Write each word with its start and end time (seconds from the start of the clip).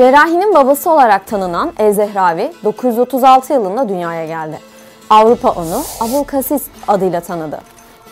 Cerrahinin 0.00 0.54
babası 0.54 0.90
olarak 0.90 1.26
tanınan 1.26 1.72
El-Zehravi 1.78 2.52
936 2.64 3.52
yılında 3.52 3.88
dünyaya 3.88 4.26
geldi. 4.26 4.58
Avrupa 5.10 5.50
onu 5.50 5.82
Abulkasis 6.00 6.66
adıyla 6.88 7.20
tanıdı. 7.20 7.60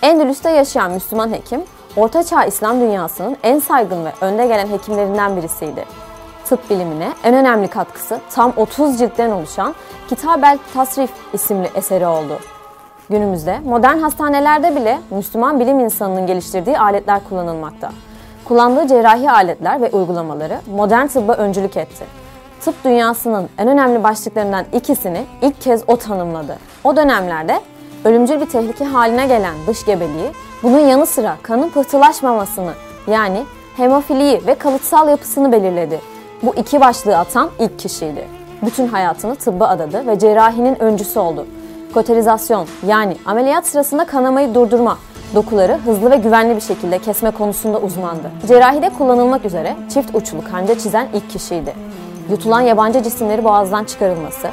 Endülüs'te 0.02 0.50
yaşayan 0.50 0.90
Müslüman 0.90 1.32
hekim, 1.32 1.62
Ortaçağ 1.96 2.44
İslam 2.44 2.80
dünyasının 2.80 3.36
en 3.42 3.58
saygın 3.58 4.04
ve 4.04 4.12
önde 4.20 4.46
gelen 4.46 4.66
hekimlerinden 4.66 5.36
birisiydi. 5.36 5.84
Tıp 6.44 6.70
bilimine 6.70 7.08
en 7.24 7.34
önemli 7.34 7.68
katkısı 7.68 8.20
tam 8.30 8.52
30 8.56 8.98
ciltten 8.98 9.30
oluşan 9.30 9.74
Kitab-el 10.08 10.58
Tasrif 10.74 11.10
isimli 11.32 11.70
eseri 11.74 12.06
oldu. 12.06 12.38
Günümüzde 13.10 13.60
modern 13.64 13.98
hastanelerde 13.98 14.76
bile 14.76 14.98
Müslüman 15.10 15.60
bilim 15.60 15.80
insanının 15.80 16.26
geliştirdiği 16.26 16.78
aletler 16.78 17.20
kullanılmakta. 17.28 17.90
Kullandığı 18.48 18.86
cerrahi 18.86 19.30
aletler 19.30 19.82
ve 19.82 19.90
uygulamaları 19.90 20.60
modern 20.76 21.06
tıbba 21.06 21.32
öncülük 21.32 21.76
etti. 21.76 22.04
Tıp 22.60 22.84
dünyasının 22.84 23.48
en 23.58 23.68
önemli 23.68 24.04
başlıklarından 24.04 24.64
ikisini 24.72 25.24
ilk 25.42 25.60
kez 25.60 25.82
o 25.86 25.96
tanımladı. 25.96 26.58
O 26.84 26.96
dönemlerde 26.96 27.60
ölümcül 28.04 28.40
bir 28.40 28.46
tehlike 28.46 28.84
haline 28.84 29.26
gelen 29.26 29.54
dış 29.66 29.84
gebeliği, 29.84 30.30
bunun 30.62 30.78
yanı 30.78 31.06
sıra 31.06 31.36
kanın 31.42 31.68
pıhtılaşmamasını 31.68 32.72
yani 33.06 33.44
hemofiliyi 33.76 34.46
ve 34.46 34.54
kalıtsal 34.54 35.08
yapısını 35.08 35.52
belirledi. 35.52 36.00
Bu 36.42 36.54
iki 36.54 36.80
başlığı 36.80 37.18
atan 37.18 37.50
ilk 37.58 37.78
kişiydi. 37.78 38.26
Bütün 38.62 38.88
hayatını 38.88 39.34
tıbba 39.34 39.68
adadı 39.68 40.06
ve 40.06 40.18
cerrahinin 40.18 40.82
öncüsü 40.82 41.18
oldu. 41.18 41.46
Koterizasyon 41.94 42.66
yani 42.86 43.16
ameliyat 43.26 43.66
sırasında 43.66 44.04
kanamayı 44.04 44.54
durdurma, 44.54 44.98
dokuları 45.34 45.78
hızlı 45.84 46.10
ve 46.10 46.16
güvenli 46.16 46.56
bir 46.56 46.60
şekilde 46.60 46.98
kesme 46.98 47.30
konusunda 47.30 47.78
uzmandı. 47.78 48.30
Cerrahide 48.48 48.90
kullanılmak 48.90 49.44
üzere 49.44 49.76
çift 49.94 50.14
uçlu 50.14 50.44
kanca 50.52 50.78
çizen 50.78 51.08
ilk 51.14 51.30
kişiydi. 51.30 51.74
Yutulan 52.30 52.60
yabancı 52.60 53.02
cisimleri 53.02 53.44
boğazdan 53.44 53.84
çıkarılması, 53.84 54.48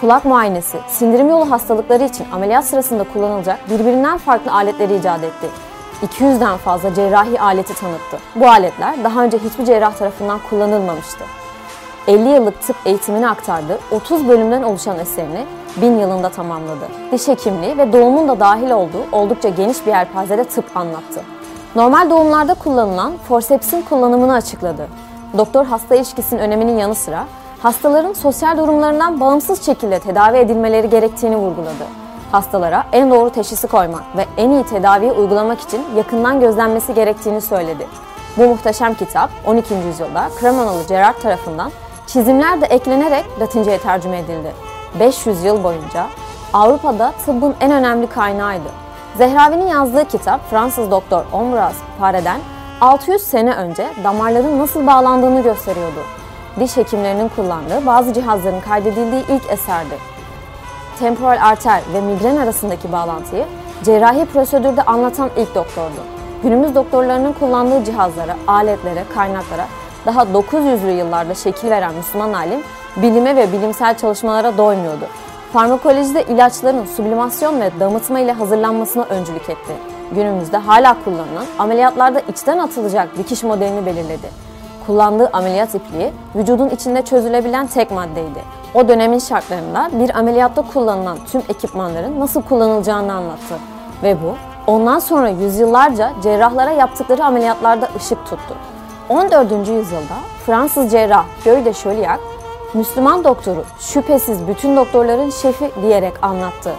kulak 0.00 0.24
muayenesi, 0.24 0.78
sindirim 0.88 1.28
yolu 1.28 1.50
hastalıkları 1.50 2.04
için 2.04 2.26
ameliyat 2.32 2.64
sırasında 2.64 3.04
kullanılacak 3.12 3.70
birbirinden 3.70 4.18
farklı 4.18 4.52
aletleri 4.52 4.96
icat 4.96 5.24
etti. 5.24 5.46
200'den 6.06 6.56
fazla 6.56 6.94
cerrahi 6.94 7.40
aleti 7.40 7.74
tanıttı. 7.74 8.18
Bu 8.36 8.48
aletler 8.48 9.04
daha 9.04 9.24
önce 9.24 9.38
hiçbir 9.38 9.64
cerrah 9.64 9.92
tarafından 9.92 10.40
kullanılmamıştı. 10.50 11.24
50 12.10 12.28
yıllık 12.28 12.62
tıp 12.62 12.76
eğitimini 12.84 13.28
aktardığı 13.28 13.78
30 13.90 14.28
bölümden 14.28 14.62
oluşan 14.62 14.98
eserini 14.98 15.46
1000 15.76 15.98
yılında 15.98 16.28
tamamladı. 16.28 16.88
Diş 17.12 17.28
hekimliği 17.28 17.78
ve 17.78 17.92
doğumun 17.92 18.28
da 18.28 18.40
dahil 18.40 18.70
olduğu 18.70 19.04
oldukça 19.12 19.48
geniş 19.48 19.86
bir 19.86 19.90
yelpazede 19.90 20.44
tıp 20.44 20.76
anlattı. 20.76 21.22
Normal 21.74 22.10
doğumlarda 22.10 22.54
kullanılan 22.54 23.12
forsepsin 23.28 23.82
kullanımını 23.82 24.34
açıkladı. 24.34 24.88
Doktor 25.38 25.66
hasta 25.66 25.94
ilişkisinin 25.94 26.40
öneminin 26.40 26.78
yanı 26.78 26.94
sıra 26.94 27.24
hastaların 27.62 28.12
sosyal 28.12 28.58
durumlarından 28.58 29.20
bağımsız 29.20 29.66
şekilde 29.66 29.98
tedavi 29.98 30.36
edilmeleri 30.36 30.90
gerektiğini 30.90 31.36
vurguladı. 31.36 31.84
Hastalara 32.32 32.84
en 32.92 33.10
doğru 33.10 33.30
teşhisi 33.30 33.66
koymak 33.66 34.02
ve 34.16 34.26
en 34.36 34.50
iyi 34.50 34.64
tedaviyi 34.64 35.12
uygulamak 35.12 35.60
için 35.60 35.80
yakından 35.96 36.40
gözlenmesi 36.40 36.94
gerektiğini 36.94 37.40
söyledi. 37.40 37.86
Bu 38.36 38.44
muhteşem 38.44 38.94
kitap 38.94 39.30
12. 39.46 39.74
yüzyılda 39.74 40.28
Kremanalı 40.40 40.86
Gerard 40.88 41.16
tarafından 41.22 41.70
çizimler 42.12 42.60
de 42.60 42.66
eklenerek 42.66 43.24
Latince'ye 43.40 43.78
tercüme 43.78 44.18
edildi. 44.18 44.52
500 45.00 45.44
yıl 45.44 45.64
boyunca 45.64 46.06
Avrupa'da 46.52 47.12
tıbbın 47.26 47.54
en 47.60 47.72
önemli 47.72 48.06
kaynağıydı. 48.06 48.68
Zehravi'nin 49.18 49.66
yazdığı 49.66 50.04
kitap 50.04 50.50
Fransız 50.50 50.90
doktor 50.90 51.24
Ambroise 51.32 51.78
Pare'den 51.98 52.40
600 52.80 53.22
sene 53.22 53.54
önce 53.54 53.86
damarların 54.04 54.58
nasıl 54.58 54.86
bağlandığını 54.86 55.42
gösteriyordu. 55.42 56.00
Diş 56.60 56.76
hekimlerinin 56.76 57.28
kullandığı 57.28 57.86
bazı 57.86 58.12
cihazların 58.12 58.60
kaydedildiği 58.60 59.22
ilk 59.28 59.50
eserdi. 59.50 59.94
Temporal 60.98 61.38
arter 61.42 61.80
ve 61.94 62.00
migren 62.00 62.36
arasındaki 62.36 62.92
bağlantıyı 62.92 63.44
cerrahi 63.84 64.24
prosedürde 64.24 64.82
anlatan 64.82 65.30
ilk 65.36 65.54
doktordu. 65.54 66.00
Günümüz 66.42 66.74
doktorlarının 66.74 67.32
kullandığı 67.32 67.84
cihazlara, 67.84 68.36
aletlere, 68.46 69.04
kaynaklara 69.14 69.66
daha 70.06 70.22
900'lü 70.22 70.90
yıllarda 70.90 71.34
şekil 71.34 71.70
veren 71.70 71.94
Müslüman 71.94 72.32
alim 72.32 72.60
bilime 72.96 73.36
ve 73.36 73.52
bilimsel 73.52 73.96
çalışmalara 73.96 74.58
doymuyordu. 74.58 75.04
Farmakolojide 75.52 76.24
ilaçların 76.24 76.84
sublimasyon 76.84 77.60
ve 77.60 77.70
damıtma 77.80 78.20
ile 78.20 78.32
hazırlanmasına 78.32 79.04
öncülük 79.04 79.50
etti. 79.50 79.72
Günümüzde 80.14 80.56
hala 80.56 80.96
kullanılan 81.04 81.46
ameliyatlarda 81.58 82.20
içten 82.20 82.58
atılacak 82.58 83.18
dikiş 83.18 83.42
modelini 83.42 83.86
belirledi. 83.86 84.30
Kullandığı 84.86 85.30
ameliyat 85.32 85.74
ipliği 85.74 86.12
vücudun 86.36 86.68
içinde 86.68 87.02
çözülebilen 87.02 87.66
tek 87.66 87.90
maddeydi. 87.90 88.40
O 88.74 88.88
dönemin 88.88 89.18
şartlarında 89.18 89.90
bir 89.92 90.18
ameliyatta 90.18 90.62
kullanılan 90.62 91.18
tüm 91.32 91.42
ekipmanların 91.48 92.20
nasıl 92.20 92.42
kullanılacağını 92.42 93.12
anlattı. 93.12 93.54
Ve 94.02 94.16
bu 94.22 94.34
ondan 94.72 94.98
sonra 94.98 95.28
yüzyıllarca 95.28 96.12
cerrahlara 96.22 96.70
yaptıkları 96.70 97.24
ameliyatlarda 97.24 97.88
ışık 97.96 98.26
tuttu. 98.26 98.54
14. 99.10 99.50
yüzyılda 99.68 100.16
Fransız 100.46 100.92
cerrah 100.92 101.24
Guy 101.44 101.64
de 101.64 101.72
Chauliac, 101.72 102.20
Müslüman 102.74 103.24
doktoru 103.24 103.64
şüphesiz 103.80 104.48
bütün 104.48 104.76
doktorların 104.76 105.30
şefi 105.30 105.70
diyerek 105.82 106.12
anlattı. 106.22 106.72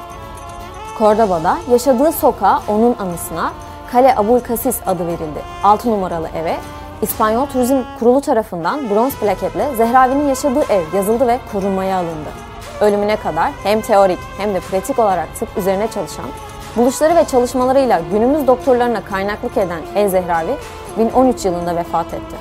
Cordoba'da 1.00 1.58
yaşadığı 1.72 2.12
sokağa 2.12 2.62
onun 2.68 2.96
anısına 3.00 3.52
Kale 3.92 4.16
Abul 4.16 4.40
Kasis 4.40 4.80
adı 4.88 5.08
verildi. 5.08 5.42
6 5.64 5.92
numaralı 5.92 6.28
eve 6.36 6.58
İspanyol 7.02 7.46
Turizm 7.46 7.78
Kurulu 8.00 8.22
tarafından 8.22 8.90
bronz 8.90 9.16
plaketle 9.16 9.76
Zehravi'nin 9.76 10.28
yaşadığı 10.28 10.64
ev 10.74 10.84
yazıldı 10.96 11.28
ve 11.28 11.40
korunmaya 11.52 11.98
alındı. 11.98 12.30
Ölümüne 12.82 13.16
kadar 13.16 13.52
hem 13.64 13.82
teorik 13.82 14.20
hem 14.38 14.54
de 14.54 14.60
pratik 14.60 15.00
olarak 15.00 15.36
tıp 15.40 15.58
üzerine 15.58 15.88
çalışan, 15.88 16.26
buluşları 16.78 17.16
ve 17.16 17.26
çalışmalarıyla 17.26 18.02
günümüz 18.12 18.48
doktorlarına 18.48 19.04
kaynaklık 19.04 19.58
eden 19.58 19.82
El 19.96 20.10
Zehravi 20.10 20.56
1013 20.98 21.46
yılında 21.46 21.76
vefat 21.76 22.14
etti. 22.14 22.36